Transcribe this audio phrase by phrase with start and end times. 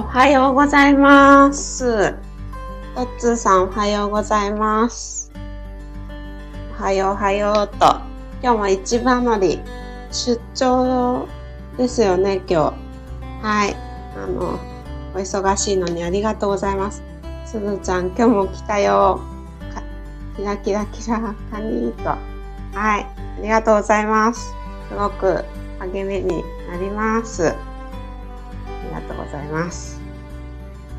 [0.00, 2.14] おはようございます。
[2.94, 5.30] トッツーさんおはようございます。
[6.78, 8.00] おはようおはようと。
[8.42, 9.60] 今日も一番乗り
[10.10, 11.28] 出張
[11.76, 12.74] ですよね、今
[13.42, 13.46] 日。
[13.46, 13.76] はい。
[14.16, 14.58] あの、
[15.14, 17.02] お忙しいのにありがとうございます。
[17.44, 19.20] すずちゃん、今日も来たよ。
[20.34, 22.04] キラキラキラ、カニーと。
[22.08, 22.16] は
[23.00, 23.02] い。
[23.02, 23.06] あ
[23.42, 24.54] りがとうございます。
[24.88, 25.44] すごく
[25.78, 27.54] 励みになります。
[29.30, 30.00] ございます。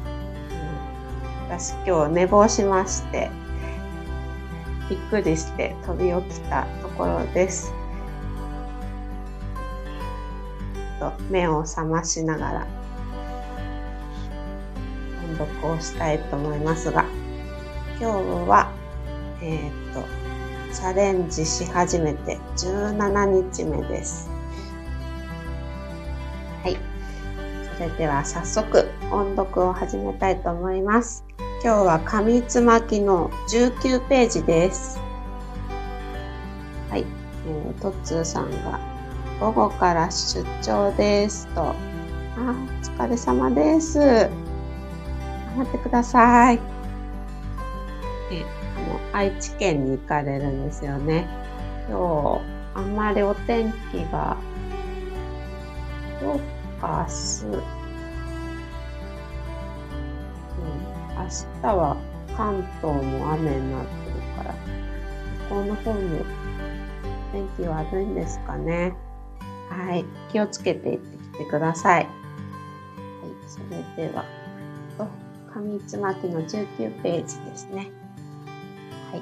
[0.05, 3.29] うん私今日寝坊しまして、
[4.89, 7.73] びっくりして飛び起きたところです。
[10.97, 12.67] と目を覚ましながら
[15.29, 17.03] 音読をしたいと思いますが、
[17.99, 18.71] 今日は、
[19.41, 20.05] えっ、と、
[20.73, 24.29] チャレンジし始めて17日目です。
[26.63, 26.90] はい。
[27.81, 31.25] それでは早速音読を始めたいと思います。
[31.63, 34.99] 今日は紙つまきの19ページです。
[36.91, 37.05] はい。
[37.47, 38.79] えー、トッツーさんが
[39.39, 41.61] 午後から出張ですと。
[41.63, 41.73] あ、
[42.37, 43.97] お疲れ様です。
[43.97, 44.29] 頑
[45.57, 46.59] 張ってください。
[48.31, 48.45] え
[48.77, 51.27] あの愛知県に行かれるんですよね。
[51.89, 52.39] 今
[52.75, 54.37] 日、あんまりお天気が、
[56.81, 57.61] 明日、うん、
[61.15, 61.27] 明
[61.61, 61.97] 日は
[62.35, 64.55] 関東も雨になってるから、
[65.49, 66.25] 向こうの方も
[67.31, 68.95] 天気悪いんですかね。
[69.69, 70.05] はい。
[70.31, 72.05] 気をつけて行ってきてください。
[72.05, 72.13] はい。
[73.47, 74.25] それでは、
[74.97, 75.07] と
[75.53, 77.91] 紙つまきの19ページですね。
[79.11, 79.21] はい。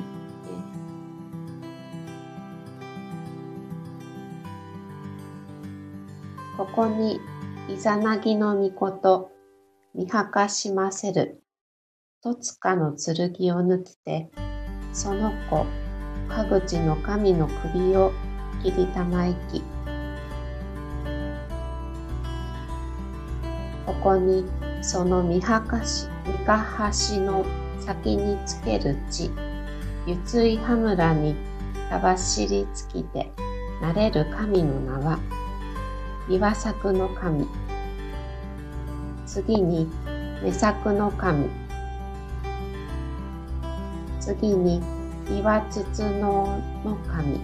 [6.58, 7.20] ここに、
[7.72, 9.30] イザナギの御事、
[9.94, 11.44] 見はかしませる。
[12.24, 14.32] 戸塚の剣を抜きて、
[14.92, 15.68] その子、
[16.28, 18.12] かぐちの神の首を
[18.64, 19.62] 切りたまいき。
[23.86, 24.46] ここに、
[24.82, 27.46] その見はかし、見かはしの
[27.80, 29.30] 先につける地、
[30.08, 31.36] ゆついはむらに
[31.88, 33.32] たばしりつきて、
[33.80, 35.20] なれる神の名は、
[36.30, 37.48] 岩作の神。
[39.26, 39.90] 次に、
[40.44, 41.50] 目作の神。
[44.20, 44.80] 次に、
[45.28, 45.82] 岩筒
[46.20, 47.40] のの神。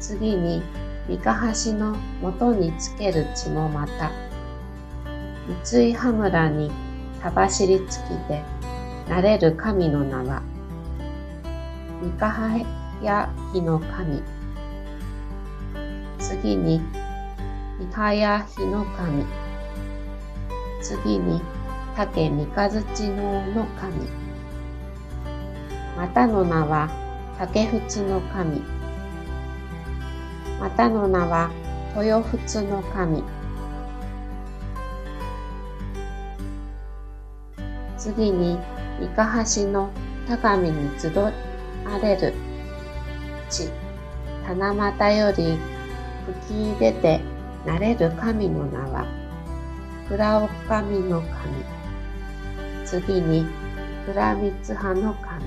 [0.00, 0.60] 次に、
[1.08, 4.10] 三か橋の元につける血もまた、
[5.70, 6.72] 三井羽村に
[7.22, 8.42] たばしりつきて、
[9.08, 10.42] なれる神の名は、
[12.02, 12.28] 三か
[13.02, 14.22] や日の神。
[16.18, 16.80] 次に、
[17.78, 19.24] 三はや日の神。
[20.80, 21.42] 次に、
[21.94, 24.08] 竹三日月のの神。
[25.96, 26.88] またの名は、
[27.38, 28.62] 竹仏の神。
[30.58, 31.50] またの名は、
[31.96, 33.22] 豊仏の神。
[37.98, 38.58] 次に、
[39.00, 39.90] 三か橋の
[40.26, 41.10] 高みに集
[41.86, 42.45] あれる
[43.48, 43.70] 地、
[44.46, 45.58] 七夕より
[46.48, 47.20] 吹き出て
[47.64, 49.06] なれる神の名は、
[50.08, 51.30] 蔵お神の神。
[52.84, 53.46] 次に、
[54.06, 55.44] 蔵三つ葉の神。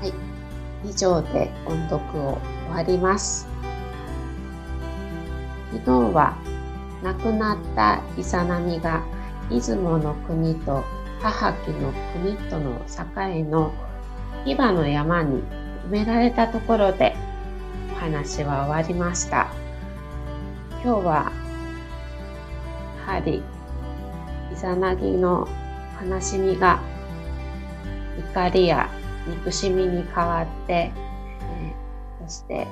[0.00, 0.88] はい。
[0.88, 3.46] 以上で音読を終わります。
[5.72, 6.36] 昨日は
[7.02, 9.02] 亡くなったイザナミが
[9.50, 10.84] 出雲の国と
[11.24, 13.04] 母木の国との境
[13.44, 13.72] の
[14.44, 15.42] ヒバの山に
[15.86, 17.16] 埋められたところで
[17.92, 19.50] お話は終わりました。
[20.82, 21.32] 今日は
[23.06, 23.42] やはり
[24.52, 25.48] イザナギの
[26.06, 26.82] 悲しみが
[28.18, 28.90] 怒りや
[29.26, 32.66] 憎しみに変わって、えー、そして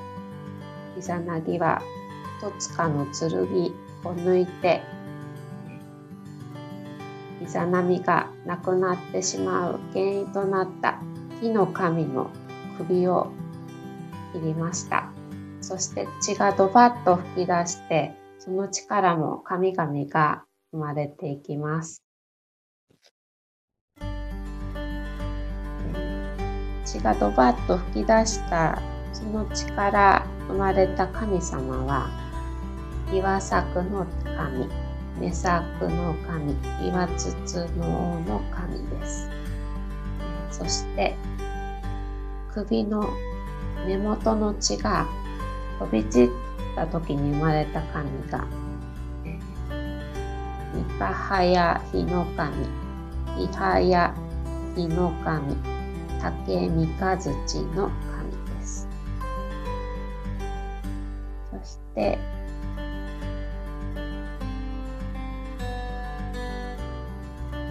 [0.99, 1.81] イザナギは
[2.43, 3.39] 戸塚の剣
[4.05, 4.83] を抜いて
[7.43, 11.01] イザナミが亡くなってしまう原因となった
[11.41, 12.31] 火の神の
[12.79, 13.33] 首を
[14.33, 15.11] 切りました。
[15.61, 22.03] そして血がドバッと吹き出して、その力も神々が生まれていきます。
[26.85, 28.81] 血がドバッと吹き出した
[29.13, 32.11] その血から生まれた神様は
[33.13, 34.69] 岩作の神、
[35.19, 36.55] 目作の神、
[36.89, 39.29] 岩筒の王の神です。
[40.51, 41.17] そして
[42.53, 43.09] 首の
[43.87, 45.07] 根元の血が
[45.79, 46.29] 飛び散っ
[46.77, 48.47] た時に生まれた神が、
[49.25, 49.29] イ
[50.99, 52.67] パハヤヒノカミ、
[53.45, 54.15] イハヤ
[54.77, 55.57] ヒノカミ、
[56.21, 58.31] 竹三日月の神
[58.61, 58.89] です。
[61.51, 62.19] そして、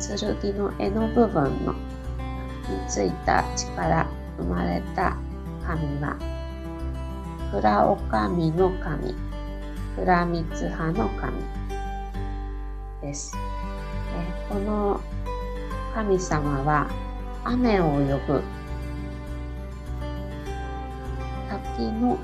[0.01, 1.79] 剣の柄の部分のに
[2.87, 4.07] ついた力
[4.37, 5.15] 生まれた
[5.65, 6.17] 神は、
[7.51, 9.13] 蔵おかみの神、
[9.95, 11.33] 蔵三つ葉の神
[13.01, 13.35] です。
[14.15, 15.01] えこの
[15.93, 16.89] 神様は
[17.43, 18.41] 雨を呼ぶ
[21.49, 22.17] 滝の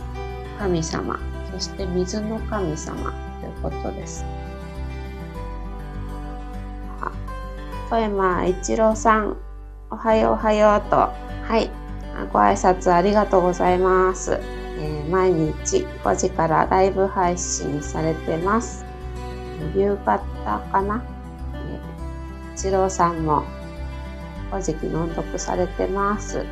[0.58, 1.20] 神様、
[1.52, 4.37] そして水の神様ということです。
[7.90, 9.38] 富山一郎さん、
[9.90, 10.98] おはようおはようと。
[10.98, 11.72] はい。
[12.34, 14.40] ご挨拶ありがとうございます。
[14.78, 18.86] えー、毎日5時からライブ配信されてます。
[19.74, 20.20] 夕方
[20.70, 21.02] かな、
[21.54, 23.44] えー、一郎さんも
[24.52, 26.46] 古事記音読されてます。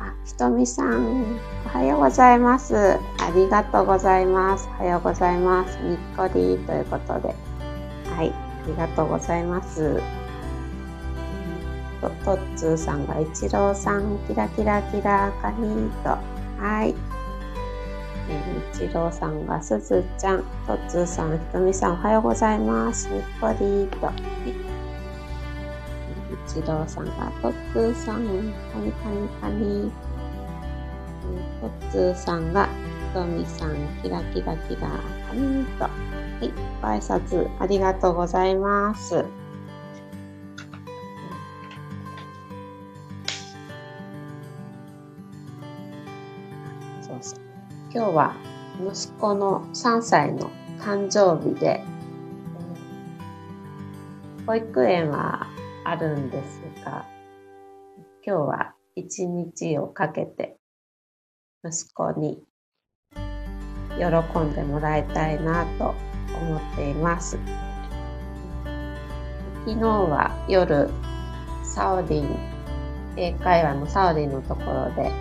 [0.00, 2.74] あ、ひとみさん、おはようございます。
[2.94, 2.98] あ
[3.34, 4.66] りがとうございます。
[4.78, 5.76] おはようございます。
[5.82, 7.47] にっこりということで。
[8.68, 8.76] はい。
[8.76, 10.00] りがとうございます。
[12.00, 16.10] と、とっつーさんが、一郎さん、キラキラキラ、かにと。
[16.62, 16.94] はい。
[18.30, 23.08] えー、一郎さんが、すずちゃん、とっつーさん、ひとみさん、おはようございます。
[23.08, 24.06] にっこりと。
[24.06, 24.16] はい、
[26.50, 29.92] 一郎さんが、とっつーさん、かにかにかに。
[31.60, 32.70] とっつーさんが、ひ
[33.14, 35.88] とみさん、キラキラキラ、かにと。
[36.40, 39.24] はい、ご挨拶ありがとうございます。
[47.02, 47.40] そうそう
[47.92, 48.36] 今日は
[48.80, 51.82] 息子の3歳の誕生日で、
[54.46, 55.48] 保育園は
[55.82, 57.04] あるんですが、
[58.24, 60.56] 今日は一日をかけて
[61.64, 62.44] 息子に
[63.96, 65.94] 喜んでもらいたいなと
[66.38, 67.38] 思っています。
[69.66, 70.88] 昨日は夜、
[71.62, 72.36] サオリン、
[73.16, 75.12] 英会話のサオリンのところで、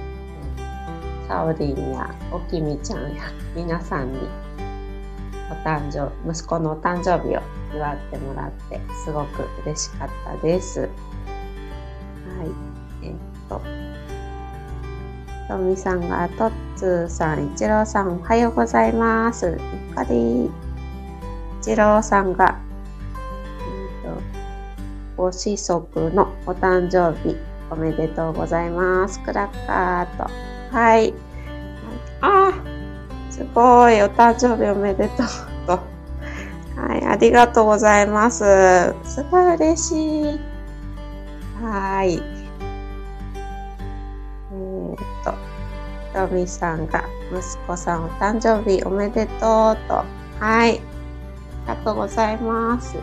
[1.27, 3.23] サオリンやおきみちゃんや
[3.55, 4.19] 皆さんに
[5.49, 7.41] お誕生、息子のお誕生日を
[7.73, 10.81] 祝ってもらって、すごく嬉しかったです。
[10.81, 10.89] はい。
[13.03, 13.17] えー、っ
[13.49, 13.61] と、
[15.47, 19.57] とみさんが、とっつーさん、いちろうさん、おはようございます。
[19.59, 20.66] ゆっかり。
[21.67, 22.57] 一郎さんが、
[24.05, 24.21] えーと、
[25.17, 27.35] ご子息のお誕生日
[27.69, 29.21] おめでとうございます。
[29.23, 30.31] クラッカーと。
[30.73, 31.13] はい。
[32.21, 32.53] あ
[33.29, 34.01] すごい。
[34.01, 35.27] お誕生日おめでとう
[35.67, 35.79] と。
[36.81, 37.05] はい。
[37.05, 38.45] ありがとうございます。
[39.03, 40.39] すごい嬉しい。
[41.61, 42.13] はい。
[44.53, 45.37] えー、っと、ひ
[46.13, 50.05] とみさんが息子さんお誕生日おめでとうと。
[50.39, 50.79] はい。
[51.87, 52.97] とうございます。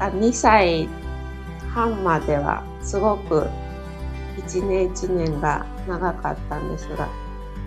[0.00, 0.88] あ2歳
[1.72, 3.48] 半まではすごく
[4.36, 7.08] 一年一年が長かったんですが、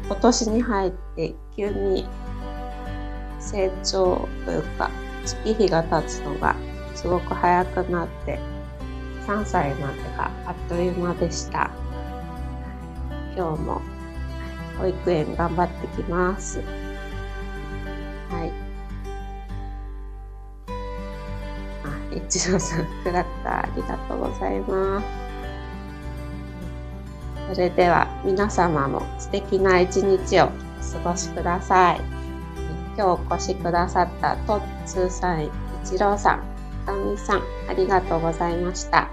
[0.08, 2.06] 今年に入って急に
[3.40, 4.92] 成長というか
[5.24, 6.54] 月日が経つのが
[6.94, 8.38] すごく早くなって
[9.26, 11.72] 3歳までがあっという間でした。
[13.38, 13.82] 今日も
[14.78, 16.85] 保育園頑張ってきます。
[22.28, 25.08] 一郎さん、クラッカーありがとうございます。
[27.54, 30.48] それでは皆様も素敵な一日をお
[31.04, 32.02] 過ごしください。
[32.98, 35.44] 今日お越しくださったトッツーさん、
[35.84, 36.40] 一郎さん、
[36.86, 39.10] かみさん、ありがとうございました。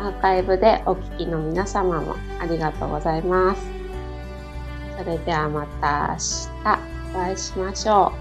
[0.00, 3.62] アーカイブでお聞きの皆様もありがとうございます。
[4.98, 6.78] それではまた明日
[7.16, 8.12] お会いしましょ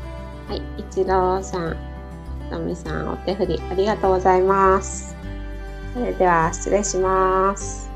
[0.49, 0.51] う。
[0.51, 1.77] はい、一郎さん、
[2.49, 5.15] とみさん、お手振りありがとうございます。
[5.93, 7.92] それでは失礼します。